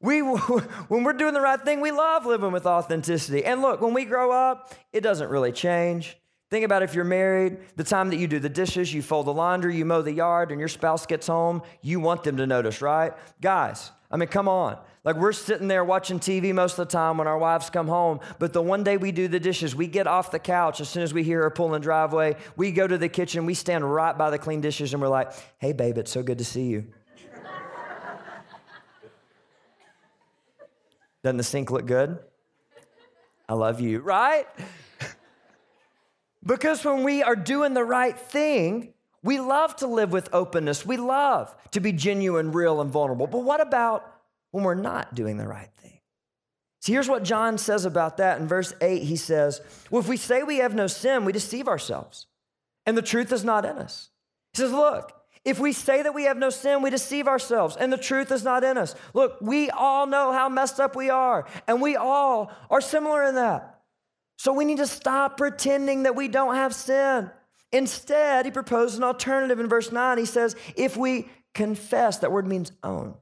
[0.00, 0.20] We,
[0.88, 3.44] when we're doing the right thing, we love living with authenticity.
[3.44, 6.16] And look, when we grow up, it doesn't really change.
[6.50, 9.34] Think about if you're married, the time that you do the dishes, you fold the
[9.34, 12.80] laundry, you mow the yard, and your spouse gets home, you want them to notice,
[12.80, 13.12] right?
[13.42, 14.78] Guys, I mean, come on.
[15.04, 18.20] Like we're sitting there watching TV most of the time when our wives come home,
[18.38, 21.02] but the one day we do the dishes, we get off the couch as soon
[21.02, 22.36] as we hear her pulling driveway.
[22.56, 25.32] We go to the kitchen, we stand right by the clean dishes, and we're like,
[25.58, 26.86] hey, babe, it's so good to see you.
[31.22, 32.18] Doesn't the sink look good?
[33.48, 34.46] I love you, right?
[36.46, 40.86] because when we are doing the right thing, we love to live with openness.
[40.86, 43.26] We love to be genuine, real, and vulnerable.
[43.26, 44.10] But what about
[44.50, 46.00] when we're not doing the right thing?
[46.80, 48.40] See, here's what John says about that.
[48.40, 51.66] In verse 8, he says, Well, if we say we have no sin, we deceive
[51.66, 52.26] ourselves,
[52.86, 54.10] and the truth is not in us.
[54.52, 55.12] He says, Look,
[55.48, 58.44] if we say that we have no sin, we deceive ourselves, and the truth is
[58.44, 58.94] not in us.
[59.14, 63.36] Look, we all know how messed up we are, and we all are similar in
[63.36, 63.80] that.
[64.36, 67.30] So we need to stop pretending that we don't have sin.
[67.72, 70.18] Instead, he proposed an alternative in verse 9.
[70.18, 73.14] He says, if we confess, that word means own.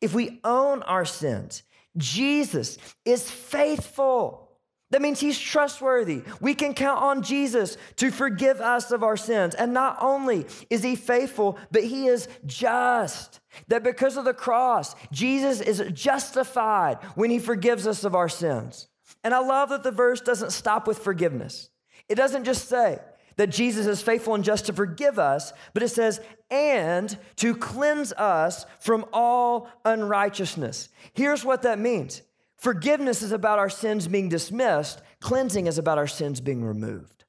[0.00, 1.64] If we own our sins,
[1.96, 4.45] Jesus is faithful.
[4.90, 6.22] That means he's trustworthy.
[6.40, 9.54] We can count on Jesus to forgive us of our sins.
[9.56, 13.40] And not only is he faithful, but he is just.
[13.68, 18.86] That because of the cross, Jesus is justified when he forgives us of our sins.
[19.24, 21.68] And I love that the verse doesn't stop with forgiveness.
[22.08, 23.00] It doesn't just say,
[23.36, 26.20] that Jesus is faithful and just to forgive us, but it says,
[26.50, 30.88] and to cleanse us from all unrighteousness.
[31.12, 32.22] Here's what that means
[32.58, 37.24] forgiveness is about our sins being dismissed, cleansing is about our sins being removed.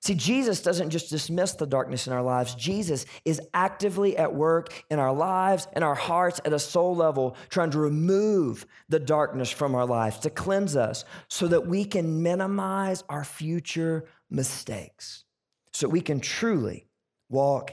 [0.00, 2.54] See, Jesus doesn't just dismiss the darkness in our lives.
[2.54, 7.36] Jesus is actively at work in our lives and our hearts at a soul level,
[7.48, 12.22] trying to remove the darkness from our lives, to cleanse us so that we can
[12.22, 15.24] minimize our future mistakes
[15.76, 16.86] so we can truly
[17.28, 17.70] walk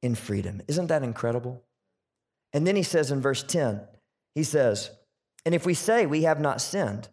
[0.00, 0.62] in freedom.
[0.68, 1.64] Isn't that incredible?
[2.52, 3.80] And then he says in verse 10,
[4.36, 4.92] he says,
[5.46, 7.08] And if we say we have not sinned,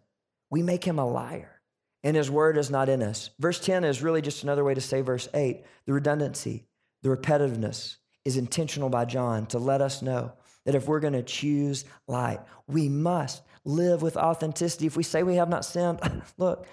[0.50, 1.60] we make him a liar,
[2.02, 3.30] and his word is not in us.
[3.38, 5.64] Verse 10 is really just another way to say verse 8.
[5.86, 6.66] The redundancy,
[7.02, 10.32] the repetitiveness is intentional by John to let us know
[10.64, 14.86] that if we're going to choose light, we must live with authenticity.
[14.86, 16.00] If we say we have not sinned,
[16.36, 16.66] look,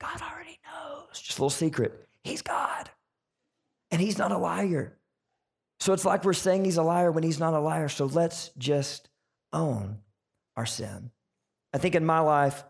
[0.00, 1.20] God already knows.
[1.20, 2.06] Just a little secret.
[2.22, 2.88] He's God.
[3.90, 4.96] And he's not a liar.
[5.80, 7.88] So it's like we're saying he's a liar when he's not a liar.
[7.88, 9.08] So let's just
[9.52, 9.98] own
[10.56, 11.10] our sin.
[11.72, 12.62] I think in my life,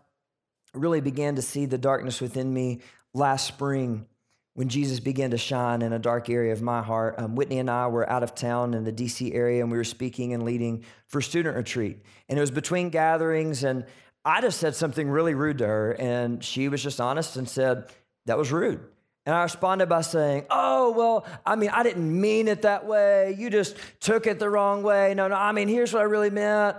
[0.73, 2.79] I really began to see the darkness within me
[3.13, 4.07] last spring
[4.55, 7.15] when Jesus began to shine in a dark area of my heart.
[7.17, 9.83] Um, Whitney and I were out of town in the DC area and we were
[9.83, 11.99] speaking and leading for student retreat.
[12.29, 13.85] And it was between gatherings, and
[14.23, 15.91] I just said something really rude to her.
[15.91, 17.85] And she was just honest and said,
[18.25, 18.79] That was rude.
[19.25, 23.35] And I responded by saying, Oh, well, I mean, I didn't mean it that way.
[23.37, 25.13] You just took it the wrong way.
[25.15, 26.77] No, no, I mean, here's what I really meant.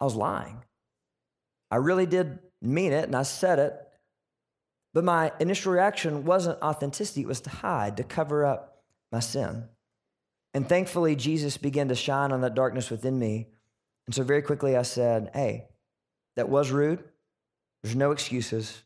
[0.00, 0.64] I was lying.
[1.70, 3.74] I really did mean it, and I said it.
[4.94, 8.82] But my initial reaction wasn't authenticity, it was to hide, to cover up
[9.12, 9.64] my sin.
[10.54, 13.48] And thankfully, Jesus began to shine on that darkness within me.
[14.06, 15.68] And so, very quickly, I said, Hey,
[16.36, 17.04] that was rude.
[17.82, 18.82] There's no excuses.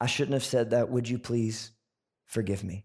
[0.00, 0.90] I shouldn't have said that.
[0.90, 1.72] Would you please
[2.32, 2.84] forgive me.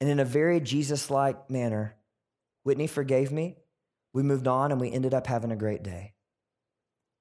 [0.00, 1.94] And in a very Jesus like manner,
[2.64, 3.56] Whitney forgave me.
[4.12, 6.11] We moved on and we ended up having a great day.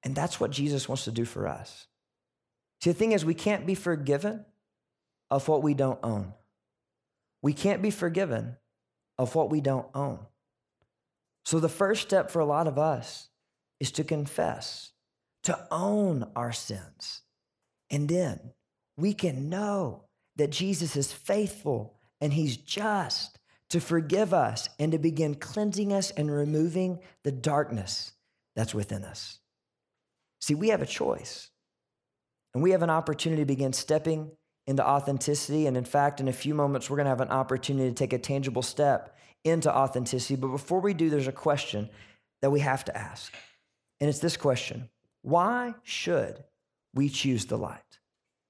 [0.04, 1.88] And that's what Jesus wants to do for us.
[2.82, 4.46] See, the thing is, we can't be forgiven
[5.30, 6.34] of what we don't own.
[7.42, 8.58] We can't be forgiven
[9.18, 10.20] of what we don't own.
[11.46, 13.30] So, the first step for a lot of us
[13.80, 14.92] is to confess,
[15.44, 17.22] to own our sins.
[17.90, 18.54] And then
[18.98, 20.06] we can know
[20.38, 26.12] that Jesus is faithful and he's just to forgive us and to begin cleansing us
[26.12, 28.14] and removing the darkness
[28.56, 29.41] that's within us.
[30.42, 31.50] See, we have a choice
[32.54, 34.32] and we have an opportunity to begin stepping
[34.68, 35.68] into authenticity.
[35.68, 38.14] And in fact, in a few moments, we're going to have an opportunity to take
[38.14, 40.36] a tangible step into authenticity.
[40.36, 41.90] But before we do, there's a question
[42.42, 43.34] that we have to ask.
[44.00, 44.90] And it's this question
[45.22, 46.44] Why should
[46.94, 48.00] we choose the light?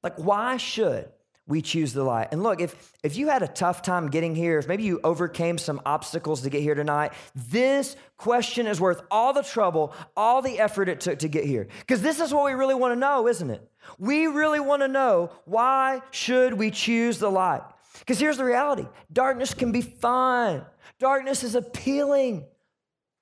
[0.04, 1.10] Like, why should
[1.51, 2.29] we choose the light.
[2.31, 5.57] And look, if, if you had a tough time getting here, if maybe you overcame
[5.57, 10.59] some obstacles to get here tonight, this question is worth all the trouble, all the
[10.59, 11.67] effort it took to get here.
[11.81, 13.69] Because this is what we really want to know, isn't it?
[13.99, 17.61] We really want to know why should we choose the light?
[17.99, 20.65] Because here's the reality darkness can be fun,
[20.99, 22.45] darkness is appealing.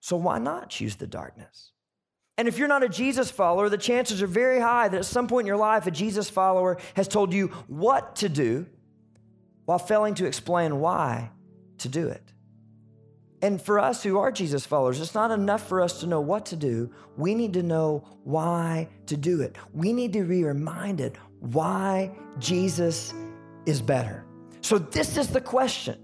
[0.02, 1.72] So why not choose the darkness?
[2.40, 5.28] And if you're not a Jesus follower, the chances are very high that at some
[5.28, 8.66] point in your life, a Jesus follower has told you what to do
[9.66, 11.32] while failing to explain why
[11.80, 12.24] to do it.
[13.42, 16.46] And for us who are Jesus followers, it's not enough for us to know what
[16.46, 16.90] to do.
[17.18, 19.58] We need to know why to do it.
[19.74, 23.14] We need to be reminded why Jesus
[23.66, 24.26] is better.
[24.62, 26.00] So, this is the question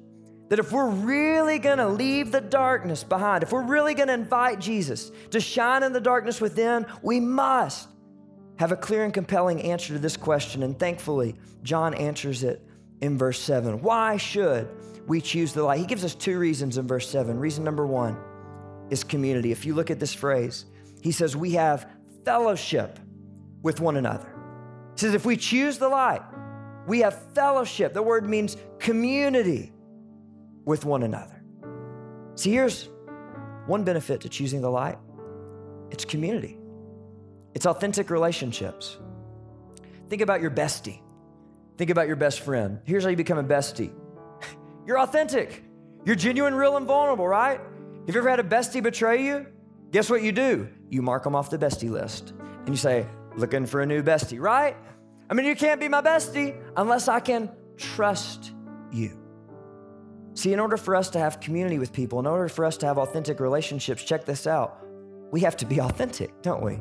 [0.50, 5.12] that if we're really gonna leave the darkness behind, if we're really gonna invite Jesus
[5.32, 7.90] to shine in the darkness within, we must
[8.58, 10.64] have a clear and compelling answer to this question.
[10.64, 12.62] And thankfully, John answers it
[13.02, 13.82] in verse 7.
[13.82, 14.70] Why should
[15.08, 15.80] we choose the light?
[15.80, 17.38] He gives us two reasons in verse 7.
[17.38, 18.18] Reason number one
[18.90, 19.52] is community.
[19.52, 20.66] If you look at this phrase,
[21.02, 21.90] he says, We have
[22.24, 23.00] fellowship
[23.62, 24.28] with one another.
[24.94, 26.22] He says, If we choose the light,
[26.88, 27.94] we have fellowship.
[27.94, 29.72] The word means community
[30.66, 31.42] with one another.
[32.36, 32.90] See, here's
[33.68, 34.98] one benefit to choosing the light
[35.92, 36.58] it's community,
[37.54, 38.98] it's authentic relationships.
[40.10, 41.00] Think about your bestie.
[41.78, 42.80] Think about your best friend.
[42.84, 43.92] Here's how you become a bestie
[44.86, 45.64] you're authentic,
[46.04, 47.60] you're genuine, real, and vulnerable, right?
[47.60, 49.48] Have you ever had a bestie betray you?
[49.92, 50.68] Guess what you do?
[50.90, 52.34] You mark them off the bestie list
[52.66, 54.76] and you say, looking for a new bestie, right?
[55.30, 58.52] I mean, you can't be my bestie unless I can trust
[58.92, 59.25] you.
[60.36, 62.86] See, in order for us to have community with people, in order for us to
[62.86, 64.86] have authentic relationships, check this out.
[65.32, 66.80] We have to be authentic, don't we?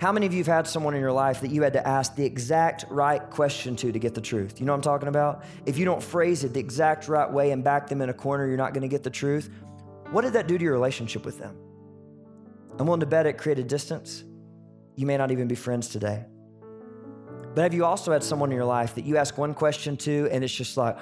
[0.00, 2.16] How many of you have had someone in your life that you had to ask
[2.16, 4.58] the exact right question to to get the truth?
[4.58, 5.44] You know what I'm talking about?
[5.64, 8.48] If you don't phrase it the exact right way and back them in a corner,
[8.48, 9.48] you're not going to get the truth.
[10.10, 11.56] What did that do to your relationship with them?
[12.80, 14.24] I'm willing to bet it created distance.
[14.96, 16.24] You may not even be friends today.
[17.54, 20.28] But have you also had someone in your life that you ask one question to
[20.32, 20.98] and it's just like,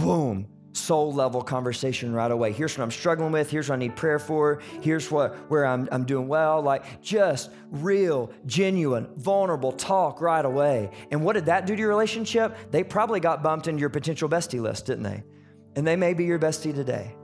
[0.00, 2.52] boom, soul level conversation right away.
[2.52, 3.50] Here's what I'm struggling with.
[3.50, 4.60] Here's what I need prayer for.
[4.80, 6.62] Here's what where I'm, I'm doing well.
[6.62, 10.90] Like just real, genuine, vulnerable talk right away.
[11.10, 12.56] And what did that do to your relationship?
[12.70, 15.22] They probably got bumped into your potential bestie list, didn't they?
[15.76, 17.16] And they may be your bestie today.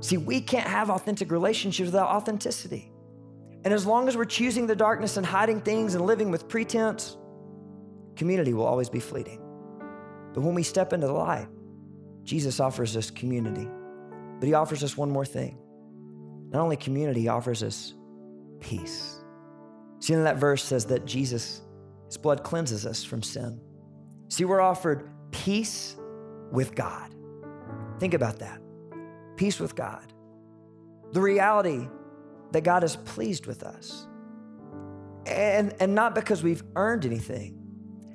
[0.00, 2.92] See, we can't have authentic relationships without authenticity.
[3.64, 7.16] And as long as we're choosing the darkness and hiding things and living with pretense,
[8.14, 9.40] community will always be fleeting.
[10.32, 11.48] But when we step into the light,
[12.28, 13.66] Jesus offers us community,
[14.38, 15.56] but he offers us one more thing.
[16.50, 17.94] Not only community, he offers us
[18.60, 19.24] peace.
[20.00, 21.62] See, in that verse says that Jesus,
[22.06, 23.58] his blood cleanses us from sin.
[24.28, 25.96] See, we're offered peace
[26.52, 27.14] with God.
[27.98, 28.60] Think about that
[29.36, 30.12] peace with God.
[31.12, 31.88] The reality
[32.52, 34.06] that God is pleased with us.
[35.24, 37.54] And, and not because we've earned anything,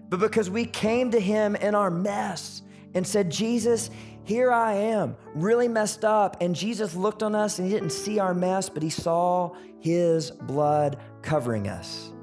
[0.10, 2.62] but because we came to Him in our mess
[2.93, 3.89] and said, Jesus,
[4.23, 6.38] here I am, really messed up.
[6.41, 10.32] And Jesus looked on us and He didn't see our mess, but He saw His
[10.32, 12.13] blood covering us.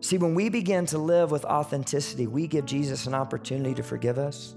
[0.00, 4.18] See, when we begin to live with authenticity, we give Jesus an opportunity to forgive
[4.18, 4.56] us,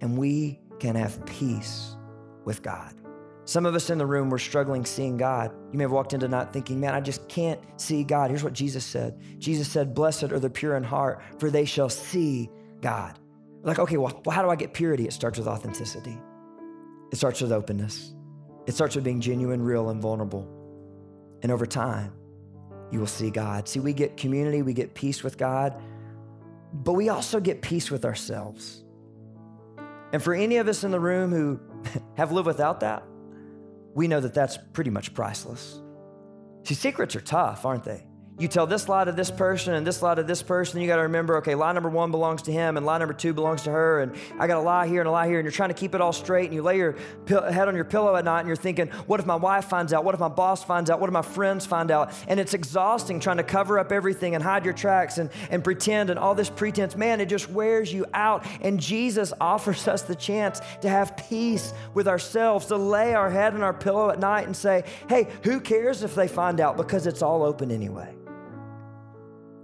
[0.00, 1.96] and we can have peace
[2.44, 2.94] with God.
[3.44, 5.52] Some of us in the room were struggling seeing God.
[5.72, 8.30] You may have walked into not thinking, man, I just can't see God.
[8.30, 11.88] Here's what Jesus said Jesus said, Blessed are the pure in heart, for they shall
[11.88, 13.18] see God.
[13.62, 15.04] Like, okay, well, how do I get purity?
[15.04, 16.18] It starts with authenticity,
[17.12, 18.14] it starts with openness,
[18.66, 20.48] it starts with being genuine, real, and vulnerable.
[21.42, 22.12] And over time,
[22.90, 23.68] you will see God.
[23.68, 25.80] See, we get community, we get peace with God,
[26.72, 28.84] but we also get peace with ourselves.
[30.12, 31.60] And for any of us in the room who
[32.16, 33.04] have lived without that,
[33.94, 35.80] we know that that's pretty much priceless.
[36.64, 38.06] See, secrets are tough, aren't they?
[38.40, 40.80] You tell this lie to this person and this lie to this person.
[40.80, 43.34] You got to remember, okay, lie number one belongs to him and lie number two
[43.34, 44.00] belongs to her.
[44.00, 45.38] And I got a lie here and a lie here.
[45.38, 46.46] And you're trying to keep it all straight.
[46.46, 46.96] And you lay your
[47.28, 50.04] head on your pillow at night and you're thinking, what if my wife finds out?
[50.04, 51.00] What if my boss finds out?
[51.00, 52.14] What if my friends find out?
[52.28, 56.08] And it's exhausting trying to cover up everything and hide your tracks and, and pretend
[56.08, 56.96] and all this pretense.
[56.96, 58.46] Man, it just wears you out.
[58.62, 63.52] And Jesus offers us the chance to have peace with ourselves, to lay our head
[63.52, 66.78] on our pillow at night and say, hey, who cares if they find out?
[66.78, 68.14] Because it's all open anyway.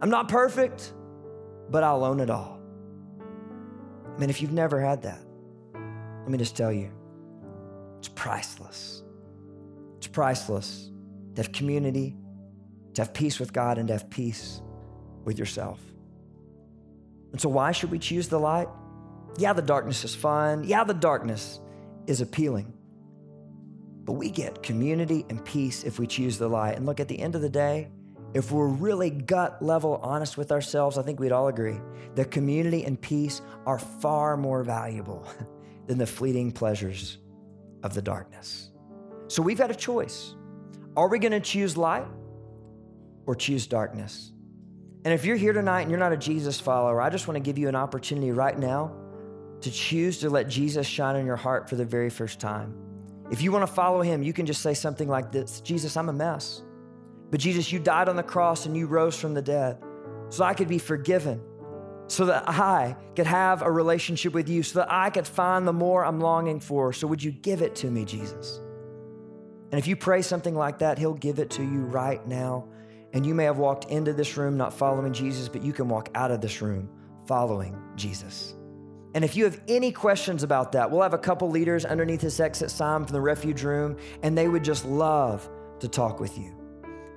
[0.06, 0.92] I'm not perfect,
[1.68, 2.60] but I'll own it all.
[4.14, 5.18] I mean, if you've never had that,
[5.74, 6.92] let me just tell you,
[7.98, 9.02] it's priceless.
[9.96, 10.92] It's priceless
[11.34, 12.16] to have community,
[12.94, 14.62] to have peace with God, and to have peace
[15.24, 15.80] with yourself.
[17.32, 18.68] And so, why should we choose the light?
[19.38, 20.62] Yeah, the darkness is fun.
[20.62, 21.58] Yeah, the darkness
[22.06, 22.72] is appealing.
[24.04, 26.76] But we get community and peace if we choose the light.
[26.76, 27.88] And look, at the end of the day,
[28.34, 31.80] if we're really gut level honest with ourselves, I think we'd all agree
[32.14, 35.26] that community and peace are far more valuable
[35.86, 37.18] than the fleeting pleasures
[37.82, 38.70] of the darkness.
[39.28, 40.34] So we've got a choice.
[40.96, 42.06] Are we going to choose light
[43.26, 44.32] or choose darkness?
[45.04, 47.40] And if you're here tonight and you're not a Jesus follower, I just want to
[47.40, 48.92] give you an opportunity right now
[49.60, 52.74] to choose to let Jesus shine in your heart for the very first time.
[53.30, 56.08] If you want to follow him, you can just say something like this Jesus, I'm
[56.08, 56.62] a mess.
[57.30, 59.78] But Jesus, you died on the cross and you rose from the dead
[60.28, 61.40] so I could be forgiven,
[62.08, 65.72] so that I could have a relationship with you, so that I could find the
[65.72, 66.92] more I'm longing for.
[66.92, 68.60] So would you give it to me, Jesus?
[69.70, 72.68] And if you pray something like that, He'll give it to you right now.
[73.12, 76.08] And you may have walked into this room not following Jesus, but you can walk
[76.14, 76.88] out of this room
[77.26, 78.54] following Jesus.
[79.14, 82.38] And if you have any questions about that, we'll have a couple leaders underneath this
[82.38, 85.48] exit sign from the refuge room, and they would just love
[85.80, 86.55] to talk with you.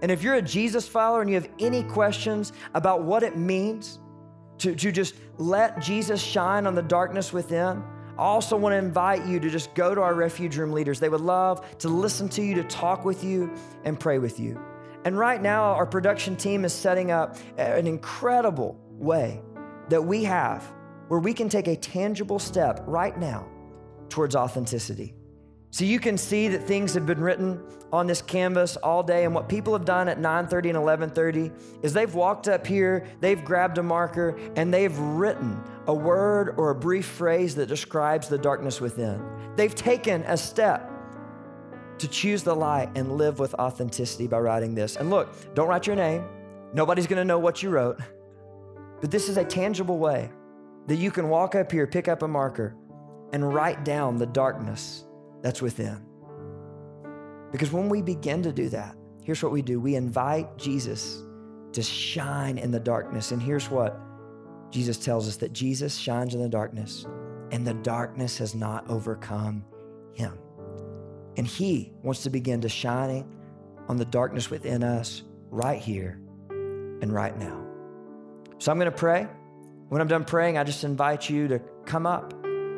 [0.01, 3.99] And if you're a Jesus follower and you have any questions about what it means
[4.59, 7.83] to, to just let Jesus shine on the darkness within,
[8.17, 10.99] I also want to invite you to just go to our refuge room leaders.
[10.99, 13.53] They would love to listen to you, to talk with you,
[13.85, 14.59] and pray with you.
[15.05, 19.41] And right now, our production team is setting up an incredible way
[19.87, 20.63] that we have
[21.07, 23.47] where we can take a tangible step right now
[24.09, 25.13] towards authenticity.
[25.71, 27.61] So you can see that things have been written
[27.91, 31.51] on this canvas all day and what people have done at 9:30 and 11:30
[31.83, 36.71] is they've walked up here, they've grabbed a marker and they've written a word or
[36.71, 39.21] a brief phrase that describes the darkness within.
[39.55, 40.89] They've taken a step
[41.99, 44.95] to choose the light and live with authenticity by writing this.
[44.95, 46.23] And look, don't write your name.
[46.73, 47.99] Nobody's going to know what you wrote.
[49.01, 50.31] But this is a tangible way
[50.87, 52.75] that you can walk up here, pick up a marker,
[53.33, 55.05] and write down the darkness
[55.41, 56.05] that's within.
[57.51, 61.23] Because when we begin to do that, here's what we do we invite Jesus
[61.73, 63.31] to shine in the darkness.
[63.31, 63.99] And here's what
[64.71, 67.05] Jesus tells us that Jesus shines in the darkness,
[67.51, 69.65] and the darkness has not overcome
[70.13, 70.37] him.
[71.37, 73.25] And he wants to begin to shine
[73.87, 76.19] on the darkness within us right here
[76.49, 77.65] and right now.
[78.59, 79.27] So I'm going to pray.
[79.87, 82.33] When I'm done praying, I just invite you to come up,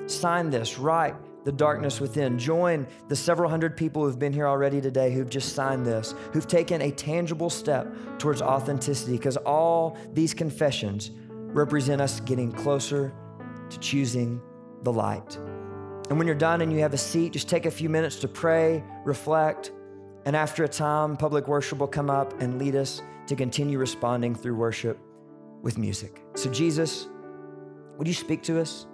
[0.06, 2.38] sign this, write the darkness within.
[2.38, 6.48] Join the several hundred people who've been here already today who've just signed this, who've
[6.48, 7.88] taken a tangible step
[8.20, 11.12] towards authenticity, because all these confessions
[11.54, 13.14] represent us getting closer
[13.70, 14.42] to choosing
[14.84, 15.38] the light.
[16.10, 18.28] And when you're done and you have a seat, just take a few minutes to
[18.28, 19.72] pray, reflect,
[20.26, 24.36] and after a time, public worship will come up and lead us to continue responding
[24.36, 25.00] through worship
[25.62, 26.22] with music.
[26.36, 27.08] So, Jesus,
[27.98, 28.88] would you speak to us?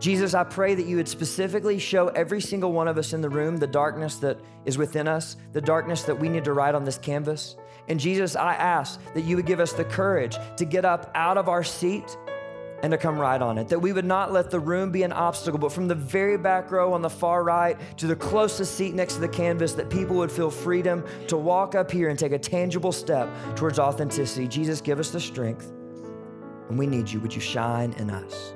[0.00, 3.28] Jesus, I pray that you would specifically show every single one of us in the
[3.28, 6.84] room the darkness that is within us, the darkness that we need to write on
[6.84, 7.56] this canvas.
[7.88, 11.36] And Jesus, I ask that you would give us the courage to get up out
[11.36, 12.16] of our seat
[12.82, 13.68] and to come write on it.
[13.68, 16.70] That we would not let the room be an obstacle, but from the very back
[16.70, 20.16] row on the far right to the closest seat next to the canvas, that people
[20.16, 24.48] would feel freedom to walk up here and take a tangible step towards authenticity.
[24.48, 25.70] Jesus, give us the strength.
[26.70, 27.20] And we need you.
[27.20, 28.54] Would you shine in us?